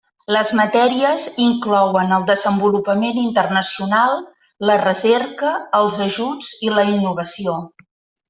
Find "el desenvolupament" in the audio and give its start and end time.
2.17-3.19